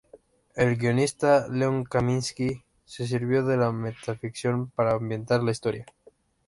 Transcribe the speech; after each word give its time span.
El 0.55 0.77
guionista 0.77 1.47
Len 1.47 1.83
Kaminski 1.83 2.65
se 2.83 3.05
sirvió 3.05 3.45
de 3.45 3.55
la 3.55 3.71
metaficción 3.71 4.71
para 4.71 4.95
ambientar 4.95 5.43
la 5.43 5.51
historia. 5.51 5.85